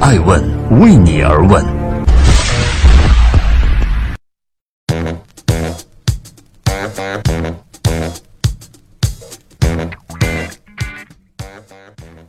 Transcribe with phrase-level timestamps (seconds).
[0.00, 0.40] 爱问
[0.80, 1.64] 为你而问。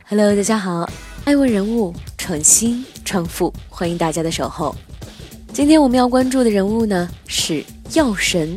[0.08, 0.88] Hello，大家好，
[1.24, 4.74] 爱问人物创新创富，欢迎大家的守候。
[5.52, 8.56] 今天我们要关注的人物呢是药神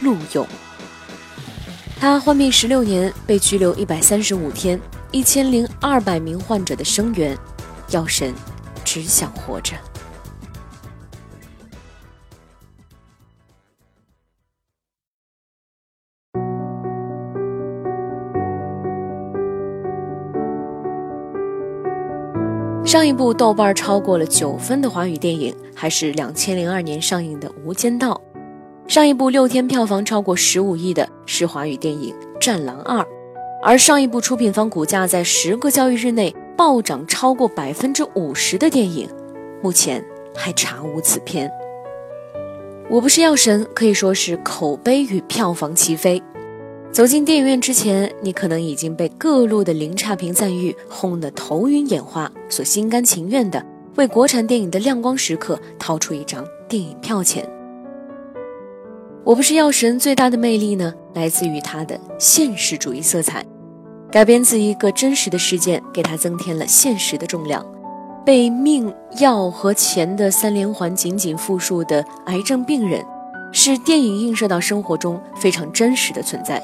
[0.00, 0.46] 陆勇，
[1.98, 4.78] 他患病十六年，被拘留一百三十五天，
[5.10, 7.36] 一千零二百名患者的声援，
[7.90, 8.34] 药神
[8.84, 9.74] 只想活着。
[22.84, 28.20] 上一部豆瓣超过了九分的华语电影，还是两千零二年上映的《无间道》。
[28.88, 32.98] 上一部六天票房超过十五亿的是华语电影《战狼二》，
[33.64, 39.08] 而上一部出品方股价在十个交易日内暴涨超过百分之五十的电影，
[39.62, 40.04] 目前
[40.34, 41.50] 还查无此片。
[42.90, 46.22] 我不是药神，可以说是口碑与票房齐飞。
[46.92, 53.64] 走进电影院之前，你可能已经被各路的零差评赞誉轰得头晕眼花，所心甘情愿的
[53.96, 57.44] 为国产电影的亮光时刻掏出一张电影票钱。
[59.24, 63.44] 我不是药神，最大的魅力呢，来自于它的现实主义色彩，
[64.14, 67.66] 改编自一个真实的事件，给它增添了现实的重量。
[68.24, 73.04] 被命、药和钱的三连环紧紧缚束的癌症病人，
[73.50, 76.62] 是电影映射到生活中非常真实的存在。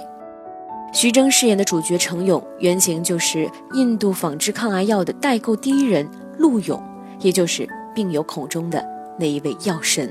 [0.92, 6.80] 徐峥饰演的主角程勇，原型就是印度仿制抗癌药的代购第一人陆勇，
[7.18, 8.80] 也就是病友口中的
[9.18, 10.08] 那一位药神。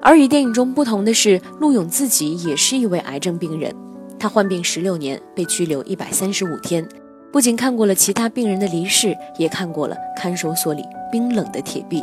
[0.00, 3.76] 而与电影中不同的是，陆勇自己也是一位癌症病人，
[4.24, 6.82] 他患病十六年，被拘留一百三十五天，
[7.30, 12.02] 不仅看过了其他病人的离世，也看过了看守所里冰冷的铁壁。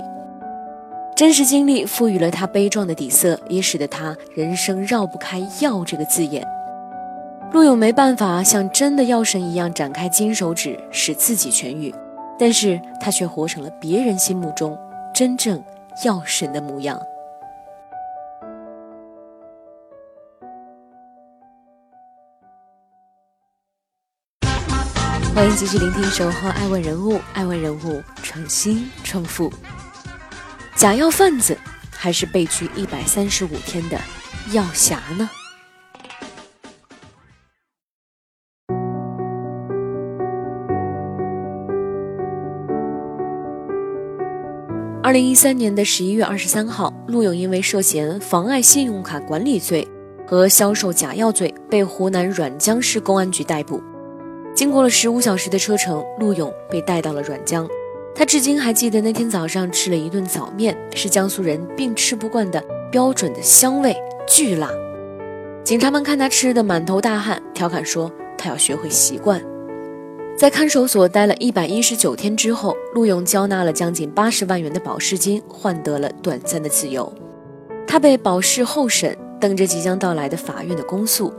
[1.15, 6.45] 真实经历赋予了他悲壮的底色，也使得他人生绕不开“药”这个字眼。
[7.53, 11.91] 陆勇没办法像真的药神一样展开金手指使自己痊愈，
[12.37, 14.77] 但是他却活成了别人心目中
[15.11, 15.59] 真正
[16.05, 17.01] 药神的模样。
[25.33, 29.51] 欢迎继续聆听《守候爱问人物》，爱问人物创新创富。
[30.75, 31.57] 假药贩子
[31.89, 33.97] 还是被拘一百三十五天的
[34.51, 35.29] 药侠呢？
[45.01, 49.87] 二零一三年的十一月二十三号，陆勇因为涉嫌妨碍信用卡管理罪
[50.27, 53.81] 和销售假药罪，被湖南沅江市公安局逮捕。
[54.53, 57.67] 经过了十五小时的车程，陆勇被带到了软江。
[58.13, 63.95] 他至今还记得那天早上吃了一顿早面，是江苏人并吃不惯的标准的香味，
[64.27, 64.69] 巨辣。
[65.63, 69.41] 警察们看他吃的满头大汗，调侃说他要学会习惯。
[70.37, 77.11] 在看守所待了一百一十九天之后，陆勇交纳了将近八十万元的保释金，换得了短暂的自由。
[77.87, 81.33] 他被保释候审，等着即将到来的法院的公诉。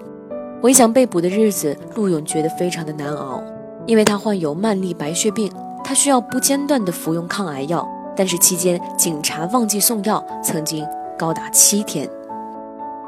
[0.62, 3.42] 回想被捕的日子，陆勇觉得非常的难熬，
[3.84, 5.50] 因为他患有慢粒白血病，
[5.82, 7.84] 他需要不间断的服用抗癌药，
[8.16, 10.86] 但是期间警察忘记送药，曾经
[11.18, 12.08] 高达七天。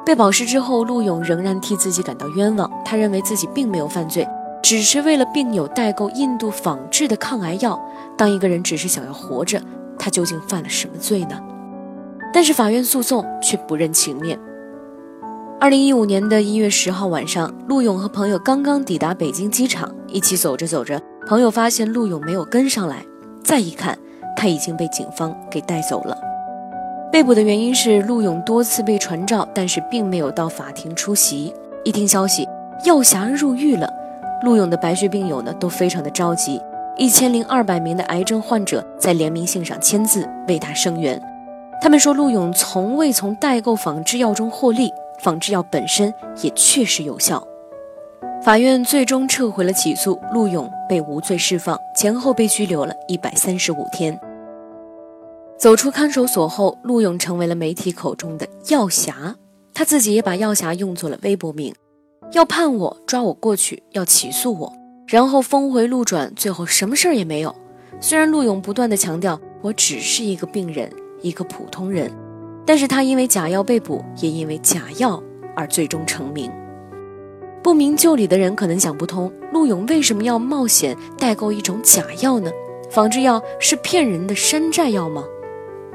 [0.05, 4.27] 被保释之后，陆勇仍然替自己感到冤枉，他认为自己并没有犯罪。
[4.61, 7.81] 只是为了病友代购印度仿制的抗癌药，
[8.19, 9.63] 当一个人只是想要活着，
[9.97, 11.41] 他究竟犯了什么罪呢？
[12.33, 14.37] 但是法院诉讼却不认情面。
[15.65, 23.03] 二零一五年的一月十号晚上，陆勇和朋友刚刚抵达北京机场，一起走着走着，朋友发现陆勇没有跟上来，
[23.43, 23.99] 再一看，
[24.37, 26.15] 他已经被警方给带走了。
[27.11, 31.51] 被捕的原因是陆勇多次被传召，但是并没有到法庭出席。
[31.83, 32.47] 一听消息，
[32.85, 33.91] 药侠入狱了。
[34.43, 36.61] 陆勇的白血病友呢都非常的着急，
[36.99, 41.19] 一千零二百名的癌症患者在联名信上签字为他声援。
[41.85, 44.91] 他们说，陆勇从未从代购仿制药中获利，
[45.21, 46.11] 仿制药本身
[46.41, 47.47] 也确实有效。
[48.43, 54.19] 法院最终撤回了起诉，陆勇被无罪释放，前后被拘留了一百三十五天。
[55.59, 59.37] 走出看守所后，陆勇成为了媒体口中的药侠，
[59.75, 61.75] 他自己也把药侠用作了微博名。
[62.33, 64.73] 要判我，抓我过去，要起诉我，
[65.07, 67.55] 然后峰回路转，最后什么事儿也没有。
[68.01, 70.91] 虽然陆勇不断的强调我只是一个病人，
[71.25, 72.11] 一个普通人，
[72.67, 75.23] 但是他因为假药被捕，也因为假药
[75.57, 76.53] 而最终成名。
[77.63, 82.51] 不明就里的人可能想不通，陆勇为什么要冒险代购一种假药呢？
[82.91, 85.25] 仿制药是骗人的山寨药吗？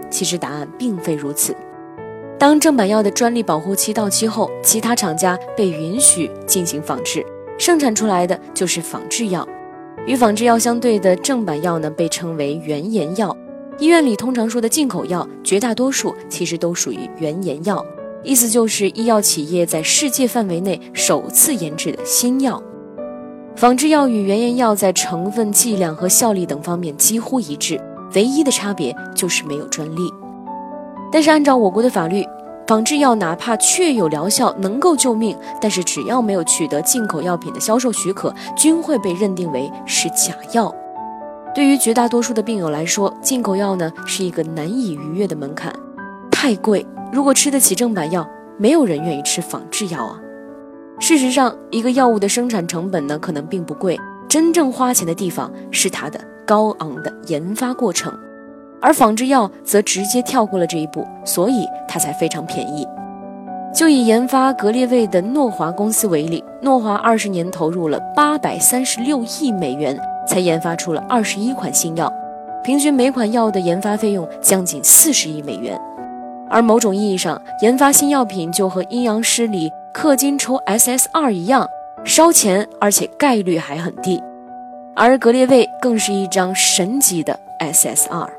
[0.10, 1.56] 其实答案并非如此。
[2.40, 7.24] 当正版药的专利保护期到期后，其他厂家被允许进行仿制，
[7.60, 9.48] 生产出来的就是仿制药。
[10.08, 13.38] 与仿制药相对的正版药呢，被称为原研药。
[13.80, 17.84] 医院里通常说的进口药，绝大多数其实都属于原研药，
[18.24, 22.62] 意思就是医药企业在世界范围内首次研制的新药。
[23.56, 27.80] 仿制药与原研药在成分、剂量和效力等方面几乎一致，
[28.16, 30.02] 唯一的差别就是没有专利。
[31.10, 32.26] 但是按照我国的法律，
[32.68, 40.74] 仿制药哪怕确有疗效，能够救命，但是只要没有取得进口药品的销售许可，均会被认定为是假药。
[41.60, 45.70] 对于绝大多数的病友来说，进口药呢是一个难以逾越的门槛，
[46.32, 46.88] 太贵。
[47.12, 48.26] 如果吃得起正版药，
[48.58, 50.18] 没有人愿意吃仿制药啊。
[51.02, 58.18] 事实上，一个药物的生产成本呢，可能并不贵，真正花钱的地方是它的高昂的研发过程，
[58.80, 62.88] 而仿制药则直接跳过了这一步，所以它才非常便宜。
[63.76, 72.14] 就以研发格列卫的诺华公司为例，诺华二十年投入了八百三十六亿美元，才研发出了二十一款新药，
[72.64, 75.78] 平均每款药的研发费用将近四十亿美元。
[76.50, 79.70] 而某种意义上，研发新药品就和阴阳师里。
[79.92, 81.68] 氪金抽 SSR 一样
[82.06, 84.22] 烧钱，而且概率还很低，
[84.96, 88.30] 而格列卫更是一张神级的 SSR。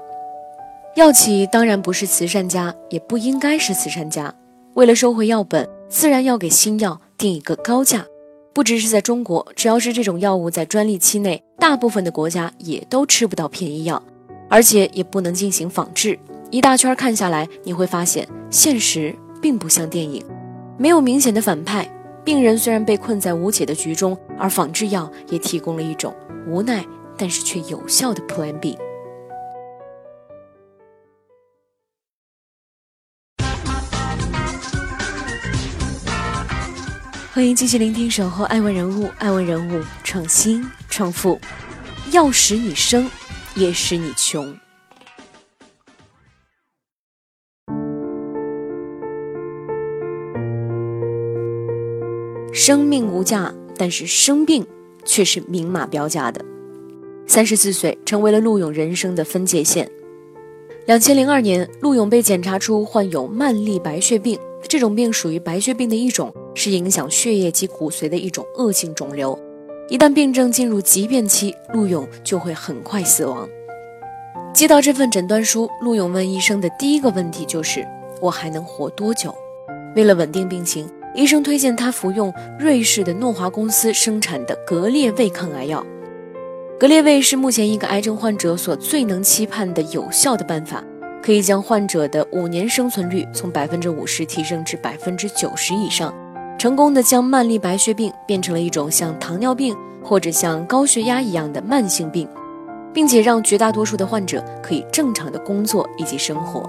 [0.95, 4.33] 药企当然不是慈善家，也不应该是慈善家。
[4.75, 8.07] 为了收回药本，自然要给新药定一个高价。
[8.53, 14.03] 不只是在中国，只要是这种药物在专利期内，大部分的国家也都吃不到便宜药，
[14.49, 16.19] 而且也不能进行仿制。
[16.51, 20.25] 一大圈看下来，你会发现现实并不像电影。
[20.77, 21.89] 没有明显的反派，
[22.25, 26.13] 病人虽然被困在无解的局中，而仿制药也提供了一种
[26.49, 26.85] 无奈
[27.17, 28.77] 但是却有效的 Plan B。
[37.33, 41.39] 欢迎继续聆听《守候爱问人物》，爱问人物创新创富，
[42.11, 43.09] 要使你生，
[43.55, 44.53] 也使你穷。
[52.53, 54.67] 生命无价，但是生病
[55.05, 56.45] 却是明码标价的。
[57.29, 59.89] 三十四岁成为了陆勇人生的分界线。
[60.85, 69.39] 两千零二年，陆勇被检查出患有慢粒白血病，这种病属于白血病的一种，是影响血液及骨髓的一种恶性肿瘤。
[69.89, 73.49] 一旦病症进入急变期，陆勇就会很快死亡。
[74.55, 77.87] 接到这份诊断书，陆勇问医生的第一个问题就是
[78.21, 79.35] ：“我还能活多久？”
[79.97, 80.89] 为了稳定病情。
[81.13, 85.85] 医生推荐他服用瑞士的诺华公司生产的格列卫抗癌药。
[86.79, 90.85] 格列卫是目前一个癌症患者所最能期盼的有效的办法，
[91.21, 96.15] 可以将患者的五年生存率从百分之五十提升至百分之九十以上，
[96.61, 99.75] 成功的将慢粒白血病变成了一种像糖尿病
[100.05, 102.29] 或者像高血压一样的慢性病，
[102.93, 106.69] 并且让绝大多数的患者可以正常的工作以及生活。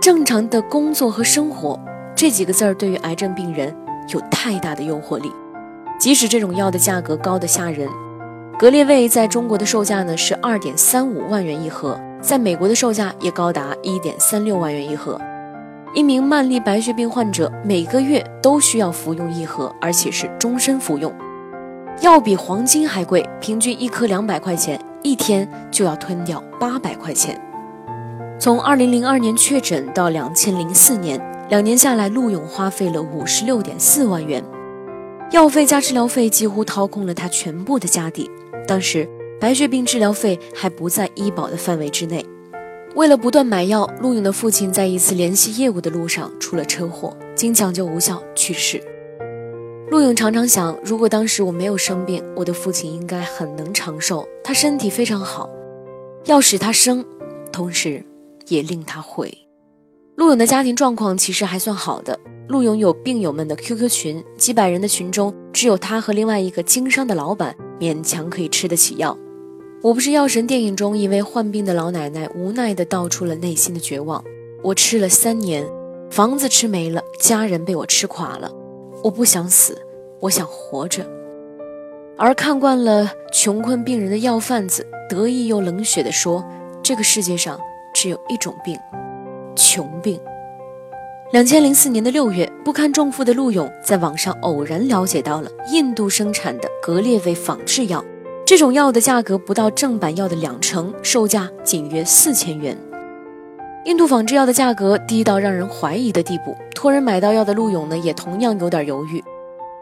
[0.00, 1.76] 正常的工作和生活。
[2.14, 3.74] 这几个字儿对于癌症病人
[4.14, 5.32] 有太大的诱惑力，
[5.98, 7.88] 即使这种药的价格高得吓人，
[8.60, 15.20] 格列卫在中国的售价呢是二点三五万元一盒，在美国的售价也高达一点三六万元一盒。
[15.94, 21.12] 一名慢粒白血病患者每个月都需要服用一盒，而且是终身服用，
[22.02, 27.40] 药比黄金还贵，平均一颗两百块钱，一天就要吞掉八百块钱。
[28.38, 31.20] 从二零零二年确诊到两千零四年。
[31.48, 34.44] 两年下来，陆勇花费了五十六点四万元，
[35.30, 38.30] 药费加治疗费几乎掏空了他全部的家底。
[38.66, 39.08] 当时
[39.40, 42.22] 白血病治疗费还不在医保的范围之内。
[42.98, 48.82] 为了不断买药，陆勇的父亲在一次联系业务的路上出了车祸，经抢救无效去世。
[49.88, 54.26] 陆勇常常想，如果当时我没有生病，我的父亲应该很能长寿。
[54.42, 55.48] 他身体非常好，
[56.24, 57.04] 要使他生，
[57.52, 58.04] 同时
[58.48, 59.32] 也令他毁。
[60.16, 62.18] 陆勇的家庭状况其实还算好的。
[62.48, 69.16] 陆勇有病友们的 QQ 群，几百人的群中，只有他和另外一个经商的老板勉强可以吃得起药。
[69.80, 74.24] 我不是药神电影中一位患病的老奶奶无奈地道出了内心的绝望：
[74.60, 75.64] 我吃了三年，
[76.10, 78.50] 房子吃没了，家人被我吃垮了。
[79.04, 79.80] 我不想死，
[80.18, 81.06] 我想活着。
[82.16, 86.44] 而看惯了穷困病人的药贩子得意又冷血地说：
[86.82, 87.60] 这个世界上
[87.94, 88.76] 只有一种病。
[89.54, 90.20] 穷病。
[91.30, 98.04] 两千零四年的六月，不堪重负的陆勇在网上偶然了解到了印度生产的格列卫仿制药，
[98.48, 102.74] 这种药的价格不到正版药的两成，售价仅约四千元。
[103.84, 109.22] 印度仿制药的价格低到让人怀疑的地步，托人买到药的陆勇呢，也同样有点犹豫。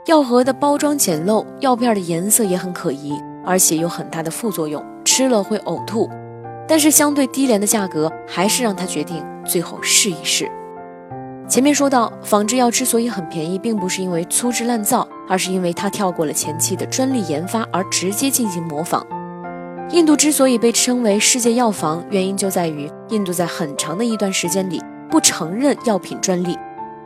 [0.06, 6.10] 药盒的包装简陋，药片的颜色也很可疑，而且有很大的副作用，吃了会呕吐。
[6.66, 10.50] 但是相对低廉的价格，还是让他决定最后试一试。
[11.48, 19.06] 前面说到，仿制药之所以很便宜，并不是因为粗制滥造，而是因为它跳过了前期的专利研发，而直接进行模仿。
[19.90, 26.58] 印度之所以被称为世界药房，原因就在于印度在很长的一段时间里不承认药品专利，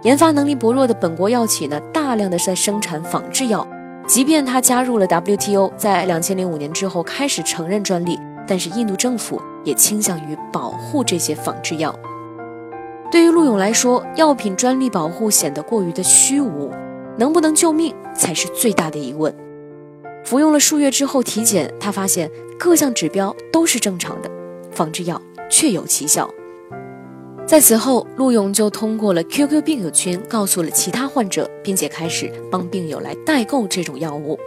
[0.02, 3.66] 研发能力薄弱的本国药企呢，大量的在生产仿制药。
[4.06, 11.94] 即便它加入了 WTO，在两千零五年之后开始承认专利，但是印度政府也倾向于保护这些仿制药。
[13.11, 16.71] 对于陆勇来说，药品专利保护显得过于的虚无，
[17.19, 19.35] 能不能救命才是最大的疑问。
[20.25, 24.31] 服用了数月之后体检，他发现各项指标都是正常的，
[24.71, 26.31] 仿制药确有奇效。
[27.47, 34.38] 在此后，陆勇就通过了 QQ 病友群告诉了其他患者，并且开始帮病友来代购这种药物。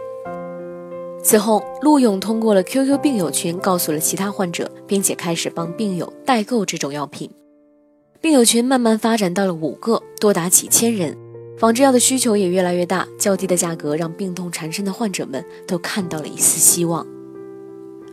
[1.22, 7.30] 此后，陆勇通过了 QQ 病友群告诉了其他患者，并且开始帮病友代购这种药品。
[8.24, 11.14] 病友群慢慢发展到了五个，多达几千人。
[11.58, 17.06] 仿制药的需求也越来越大，较低的价格让病痛缠身的患者们都看到了一丝希望。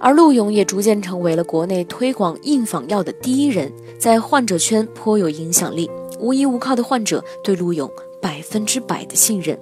[0.01, 5.89] 而陆勇也逐渐成为了国内推广印仿药的第一人，在患者圈颇有影响力。
[6.19, 7.89] 无依无靠的患者对陆勇
[8.21, 9.57] 百分之百的信任。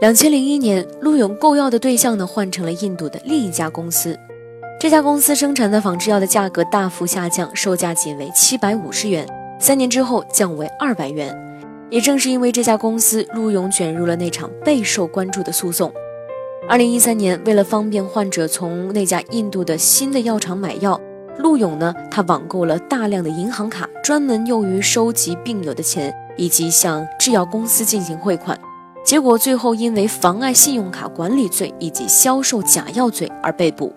[0.00, 4.18] 两千零一年，陆勇购药的对象呢换成了印度的另一家公司，
[4.80, 9.28] 这家公司生产的仿制药的价格大幅下降，售价仅为七百五十元。
[9.62, 11.32] 三年之后降为二百元，
[11.88, 15.92] 也正是因为这家公司，陆勇卷入了那场备受关注的诉讼。
[16.68, 21.00] 二零一三年，为了方便患者从那家印度的新的药厂买药，
[21.38, 28.58] 陆勇呢，他网购了大量的银行卡，专门用于收集病友的钱，以及向制药公司进行汇款。
[29.04, 33.94] 结果最后因为妨碍信用卡管理罪以及销售假药罪而被捕。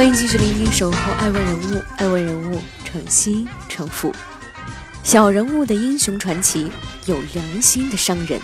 [0.00, 4.10] 欢迎继续聆听《守候爱问人物》，爱问人物诚心诚富，
[5.02, 6.70] 小人物的英雄传奇，
[7.04, 8.40] 有良心的商人。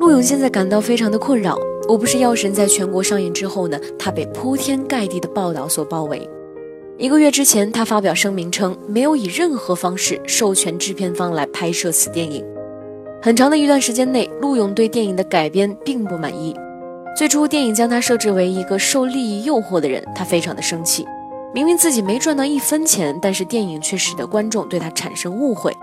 [0.00, 1.58] 陆勇现在感到非常的困扰。
[1.86, 6.26] 我不是药神在全国上映之后呢，他被铺天盖地的报道所包围。
[6.96, 12.42] 一个月之前，他发表声明称，没有以任何方式授权制片方来拍摄此电影。
[13.24, 16.54] 很长的一段时间内，陆勇对电影的改编并不满意。
[17.16, 21.06] 最初，电影将他设置为一个受利益诱惑的人，他非常的生气。
[21.54, 25.74] 明明自己没赚到一分钱，但是电影却使得观众对他产生误会。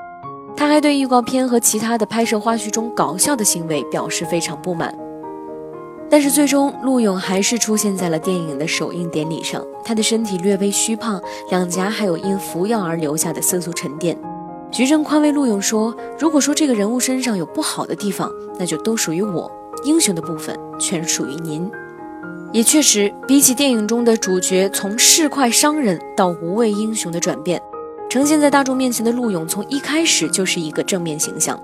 [0.56, 4.96] 他还对预告片和其他的拍摄花絮中搞笑的行为表示非常不满。
[6.12, 9.66] 但是最终，陆勇还是出现在了电影的首映典礼上。
[9.84, 11.20] 他的身体略微虚胖，
[11.50, 14.16] 两颊还有因服药而留下的色素沉淀。
[14.72, 19.52] 徐峥宽慰陆勇说：“如果说这个人物身上有不好的地方，那就都属于我。
[19.84, 21.70] 英雄的部分全属于您。”
[22.54, 27.62] 也确实，比起电影中的主角从市侩商人到无畏英雄的转变，
[28.10, 31.62] 呈现在大众面前的陆勇从一开始就是一个正面形象。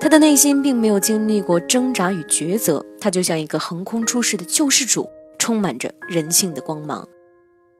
[0.00, 7.06] 他的内心并没有经历过挣扎与抉择，他就像一个横空出世的救世主，充满着人性的光芒。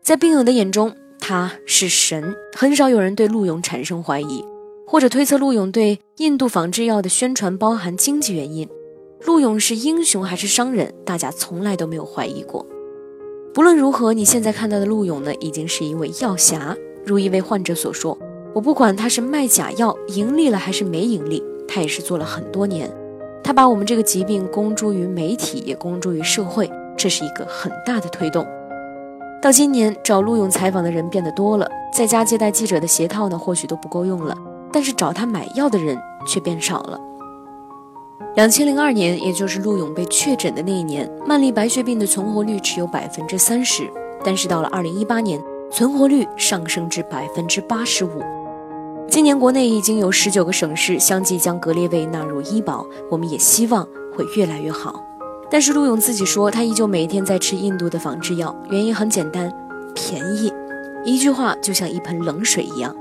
[0.03, 4.45] 在病友的眼中，他是神，很少有人对陆勇产生怀疑。
[4.91, 8.69] 或者推测陆勇对印度仿制药的宣传包含经济原因，
[9.25, 12.67] 陆勇是英雄还是商人，大家从来都没有怀疑过。
[13.55, 16.77] 不论如何，你现在看到的陆勇呢，已经是一位药侠。
[17.07, 18.19] 如一位患者所说
[18.53, 22.93] ：“我不管他是卖假药盈利了还是没盈利，他也是做了很多年。
[23.45, 28.45] 他把我们这个疾病公诸于媒体，也公诸于社会，这是一个很大的推动。”
[29.41, 34.37] 到今年找陆勇采访的人变得多了，在家接待记者的鞋套呢，或许都不够用了。
[34.73, 36.99] 但是找他买药的人却变少了。
[38.37, 43.91] 两千零二年，也就是陆勇被确诊的那一年，曼丽白血病的存活率只有百分之三十。
[44.23, 48.23] 但是到了二零一八年，存活率上升至百分之八十五。
[49.09, 53.85] 今年国内已经有十九个省市相继将格列卫纳入医保，我们也希望
[54.15, 55.03] 会越来越好。
[55.51, 59.53] 但是陆勇自己说，他依旧每天在吃印度的仿制药，原因很简单，
[59.95, 60.53] 便宜。
[61.05, 62.95] 一句话就像一盆冷水一样。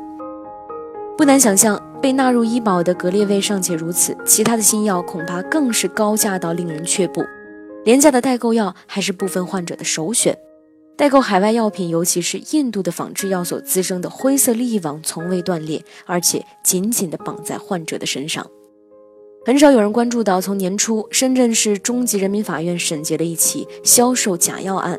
[1.19, 7.21] 不难想象，被纳入医保的格列卫尚且如此，其他的新药恐怕更是高价到令人却步。
[7.83, 10.33] 廉价的代购药还是部分患者的首选。
[10.95, 18.47] 代购海外药品，尤其是印度的仿制药所滋生的灰色利益网，从未断裂，而且紧紧地绑在患者的身上。
[19.45, 24.97] 很少有人关注到，从年初，深圳市中级人民法院审结了一起销售假药案，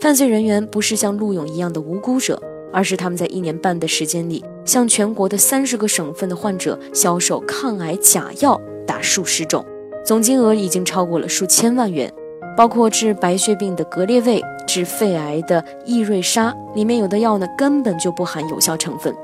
[0.00, 9.64] 犯罪人员不是像陆勇一样的无辜者，而是他们在一年半的时间里，向全国的三十个省份的患者销售抗癌假药达数十种，
[10.04, 12.12] 总金额已经超过了数千万元。
[12.56, 19.14] 包括治白血病的格列卫、治肺癌的易瑞沙，里面有的药呢根本就不含有效成分。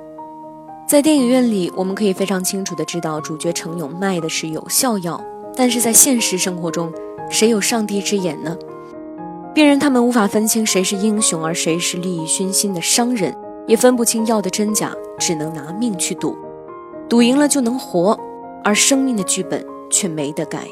[0.88, 5.20] 在电影院里，我们可以非常清楚的知道主角程勇卖的是有效药，
[5.54, 6.90] 但是在现实生活中，
[7.28, 8.56] 谁有上帝之眼呢？
[9.56, 13.34] 病人他们无法分清谁是英雄，而谁是利益熏心的商人，
[13.66, 16.36] 也分不清药的真假，只能拿命去赌，
[17.08, 18.20] 赌赢了就能活，
[18.62, 20.68] 而生命的剧本却没得改。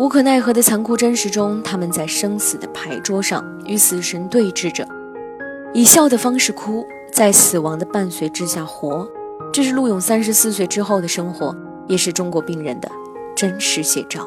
[0.00, 4.84] 无可奈何的残酷真实中，他们在生死的牌桌上与死神对峙着，
[5.72, 9.08] 以笑的方式哭，在死亡的伴随之下活。
[9.52, 11.54] 这是陆勇三十四岁之后的生活，
[11.86, 12.90] 也是中国病人的
[13.36, 14.26] 真实写照。